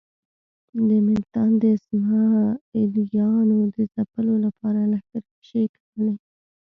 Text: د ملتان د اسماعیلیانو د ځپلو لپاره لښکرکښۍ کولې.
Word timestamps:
د 0.87 0.89
ملتان 1.07 1.51
د 1.61 1.63
اسماعیلیانو 1.77 3.57
د 3.75 3.77
ځپلو 3.93 4.35
لپاره 4.45 4.79
لښکرکښۍ 4.91 5.65
کولې. 5.79 6.15